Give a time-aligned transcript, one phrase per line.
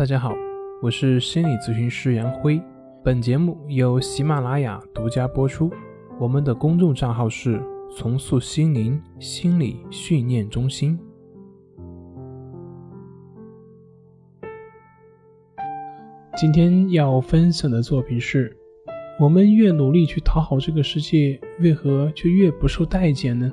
[0.00, 0.32] 大家好，
[0.80, 2.58] 我是心理咨询师杨辉。
[3.04, 5.70] 本节目由喜马拉雅独家播出。
[6.18, 7.62] 我们的公众账号是
[7.94, 10.98] “重塑心灵心理训练中心”。
[16.34, 18.56] 今天要分享的作品是：
[19.18, 23.52] 我们越努力去讨好这个世界，为何却越不受待见呢？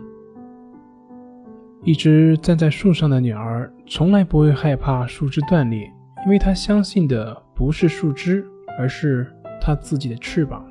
[1.84, 5.91] 一只站在树上的鸟儿，从来不会害怕树枝断裂，
[6.28, 8.46] 因为他相信的不是树枝，
[8.78, 9.25] 而是
[9.61, 10.61] 他自己的翅膀。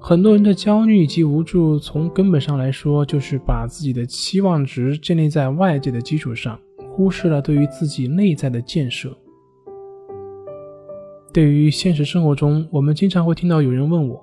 [0.00, 6.58] 很多人的焦虑以及无助，从根本上来说，就是把自己的期望值建立在外界的基础上，
[6.90, 9.16] 忽视了对于自己内在的建设。
[11.32, 14.20] 对于现实生活中，我们经常会听到有人问我：“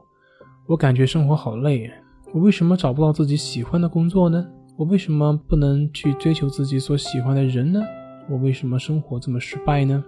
[0.67, 1.89] 我感觉生活好累，
[2.33, 4.45] 我为什么找不到自己喜欢的工作呢？”
[4.75, 7.81] 我为什么不能去追求自己所喜欢的人呢？
[8.29, 10.03] 我为什么生活这么失败呢？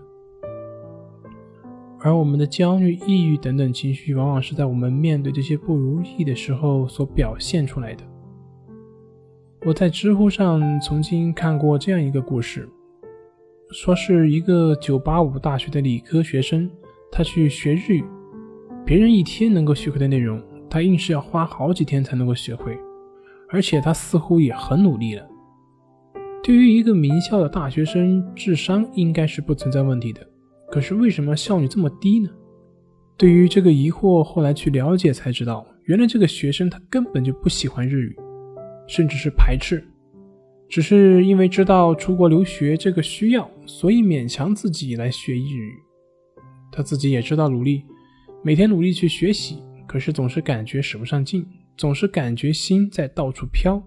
[1.99, 8.03] 而我们的焦虑、抑郁等等情绪，往往是在我们面对这些不如意的时候所表现出来的。
[9.65, 12.69] 我在知乎上曾经看过这样一个故事，
[13.71, 16.69] 说是一个985大学的理科学生，
[17.11, 18.05] 他去学日语，
[18.85, 22.77] 别人一天能够学会的内容，他硬是要花好几天才能够学会。
[23.49, 25.27] 而且他似乎也很努力了。
[26.47, 30.25] 对于一个名校的大学生，智商应该是不存在问题的。
[30.71, 32.29] 可是为什么效率这么低呢？
[33.17, 38.15] 对于这个疑惑，后来去了解才知道，原来这个学生他根本就不喜欢日语，
[38.87, 39.85] 甚至是排斥，
[40.69, 45.73] 只是因为知道出国留学这个需要，所以勉强自己来学日语。
[46.71, 47.83] 他自己也知道努力，
[48.41, 51.45] 每天努力去学习，可是总是感觉使不上劲。
[51.75, 53.83] 总是感觉心在到处飘，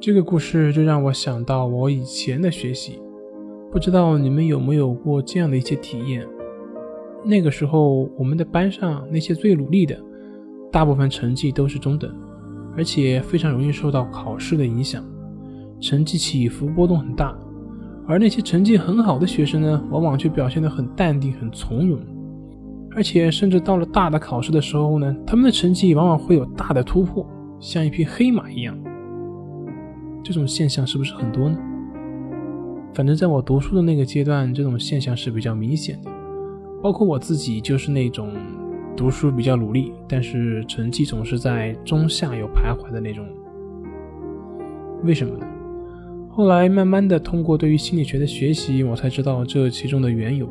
[0.00, 2.98] 这个故事就让我想到我以前的学习。
[3.70, 6.26] 不知道你们有没有过这样的一些体验？
[7.22, 9.94] 那个时候，我们的班上那些最努力的，
[10.72, 12.10] 大部分成绩都是中等，
[12.78, 15.04] 而且非常容易受到考试的影响，
[15.82, 17.38] 成绩起伏波动很大。
[18.08, 22.00] 而那些成绩很好的学生呢，往往却表现得很淡定、很从容。
[22.96, 27.24] 而且，甚至到了大的考试的时候呢，他们的成绩往往会有大的突破，
[27.60, 28.74] 像一匹黑马一样。
[30.22, 31.58] 这种现象是不是很多呢？
[32.92, 36.10] 反正在我读书的那个阶段，这种现象是比较明显的。
[36.82, 38.30] 包括我自己，就是那种
[38.96, 43.24] 读书比较努力，但是成绩总是在中下游徘徊的那种。
[45.02, 45.46] 为什么呢？
[46.28, 50.48] 后来慢慢的通过对于心理学的学习，我才知道这其中的缘由。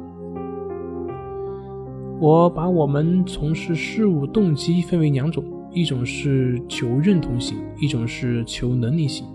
[2.20, 9.26] 我把我们从事事物动机分为两种，一种是求认同型，一种是求能力型。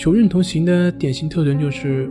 [0.00, 2.10] 求认同型的典型特征就是，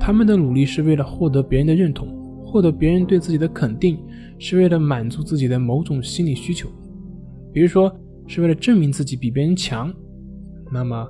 [0.00, 2.08] 他们的努力是为了获得别人的认同，
[2.44, 3.96] 获得别人对自己的肯定，
[4.40, 6.68] 是为了满足自己的某种心理需求，
[7.52, 7.96] 比如说
[8.26, 9.94] 是为了证明自己比别人强。
[10.72, 11.08] 那么，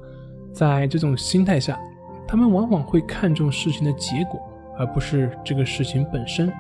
[0.53, 1.81] 在这种心态下，
[2.27, 4.39] 他们往往会看重事情的结果，
[4.79, 6.53] 而不是这个事情本身。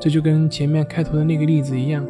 [0.00, 2.04] 这就跟前面开头的那个例子一样，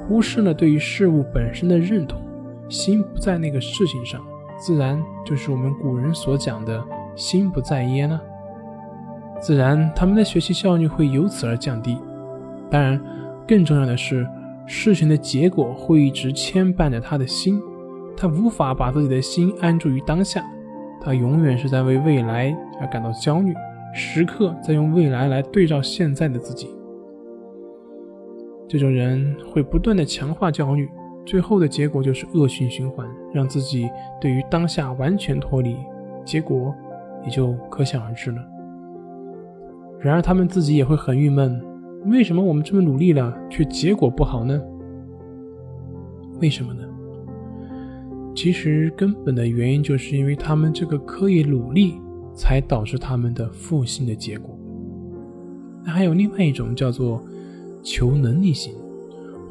[0.00, 2.20] 忽视了对于事物本身的认同，
[2.68, 4.20] 心不在那个事情上，
[4.58, 6.82] 自然就是我们古人所讲的
[7.14, 8.20] “心不在焉”了。
[9.38, 11.98] 自然，他们的学习效率会由此而降低。
[12.70, 13.00] 当然，
[13.46, 14.26] 更重要的是，
[14.66, 17.60] 事情的结果会一直牵绊着他的心，
[18.16, 20.42] 他无法把自己的心安住于当下，
[21.00, 23.54] 他永远是在为未来而感到焦虑，
[23.92, 26.74] 时刻在用未来来对照现在的自己。
[28.66, 30.88] 这种人会不断的强化焦虑，
[31.26, 35.76] 最后的结果就是恶性循环，让自己对于当下完全脱离，
[36.24, 36.74] 结果
[37.24, 38.38] 也就可想而知了。
[39.98, 41.60] 然而他们自己也会很郁闷，
[42.06, 44.58] 为什么我们这么努力了，却结果不好呢？
[46.40, 46.84] 为什么呢？
[48.34, 52.00] 其实根本的原因就是因为他们这个刻意努力，
[52.34, 54.56] 才导致他们的负性的结果。
[55.84, 57.22] 那还有另外一种叫做。
[57.82, 58.74] 求能力型，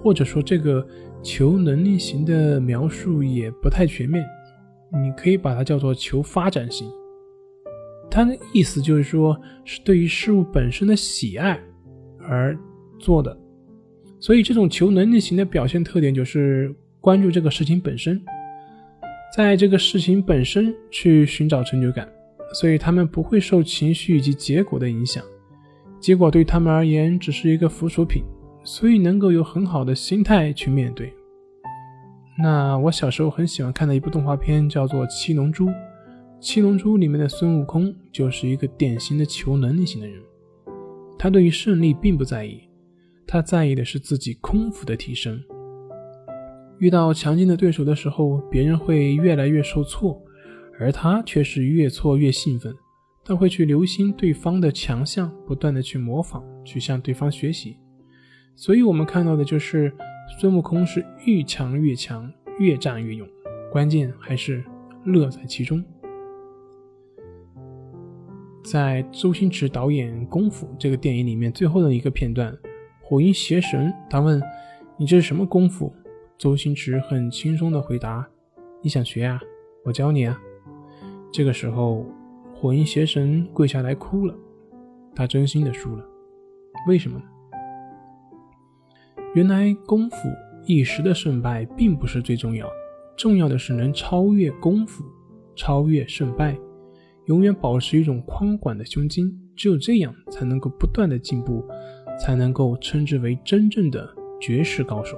[0.03, 0.85] 或者说这个
[1.25, 4.23] 求能力型的描述也不太全面，
[4.93, 6.87] 你可以把它叫做求发展型。
[8.11, 11.59] 它的意思就是说，是对于事物本身的喜爱
[12.19, 12.55] 而
[12.99, 13.35] 做的。
[14.19, 18.21] 所以这种求能力型的表现特点就是关注这个事情本身，
[19.35, 22.07] 在这个事情本身去寻找成就感，
[22.53, 25.23] 所以他们不会受情绪以及结果的影响。
[25.99, 28.23] 结果对他们而言只是一个附属品，
[28.65, 31.13] 所以能够有很好的心态去面对。
[32.37, 35.67] 那我小时候很喜欢看的一部动画片叫做《七龙珠》，
[36.41, 40.21] 七龙珠里面的孙悟空就是一个典型的求能力型的人，
[41.17, 42.59] 他对于胜利并不在意，
[43.25, 45.41] 他在意的是自己空腹的提升。
[46.79, 50.21] 遇到强劲的对手的时候，别人会越来越受挫，
[50.77, 52.75] 而他却是越挫越兴奋。
[53.23, 57.77] 他会去留心对方的强项，不断的去模仿，去向对方学习。
[58.55, 59.91] 所以，我们看到的就是
[60.39, 63.27] 孙悟空是愈强越强，越战越勇，
[63.71, 64.63] 关键还是
[65.03, 65.83] 乐在其中。
[68.63, 72.57] 在周星驰导演《功夫》这个电影里面，最后的一个片段，
[73.03, 74.41] 火云邪神他问
[74.97, 75.93] ：“你这是什么功夫？”
[76.37, 78.27] 周星驰很轻松的回答
[78.81, 79.39] ：“你想学啊？
[79.83, 80.39] 我教你啊。”
[81.31, 82.05] 这个时候。
[82.57, 84.33] 火云邪神跪下来哭了，
[85.13, 86.03] 他真心的输了，
[86.87, 87.25] 为什么呢？
[89.35, 90.15] 原来功夫
[90.65, 92.65] 一时的胜败并不是最重要，
[93.17, 95.03] 重要的是能超越功夫，
[95.57, 96.57] 超越胜败，
[97.25, 101.61] 永远保持一种宽广的胸襟，只有这样才能够不断的进步，
[102.17, 104.09] 才能够称之为真正的
[104.39, 105.17] 绝世高手。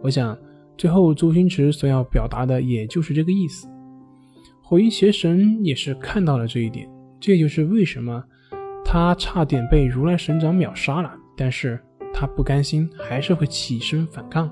[0.00, 0.38] 我想，
[0.78, 3.66] 最后周星驰所要表达的也就是这个意思。
[4.62, 8.22] 火影邪神也是看到了这一点，这就是为什么
[8.84, 11.78] 他差点被如来神掌秒杀了，但是
[12.12, 14.50] 他不甘心，还是会起身反抗。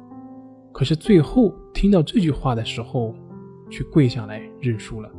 [0.73, 3.15] 可是最后听到这句话的时候，
[3.71, 5.11] 却跪下来认输了，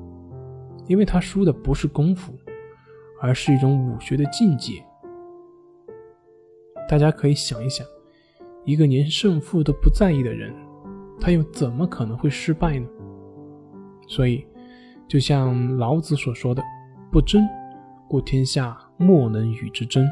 [0.88, 2.33] 因为他输的不是功夫，
[3.21, 4.83] 而是一种武学的境界。
[6.88, 7.86] 大家可以想一想，
[8.65, 10.53] 一个连胜负都不在意的人，
[11.19, 12.88] 他又怎么可能会失败呢？
[14.07, 14.45] 所以。
[15.07, 16.62] 就像老子所说的
[17.12, 17.41] ：“不争，
[18.07, 20.07] 故天下莫能与之争。”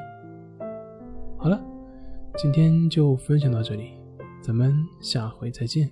[2.38, 3.94] 今天就分享到这里，
[4.44, 5.90] 咱们下回再见。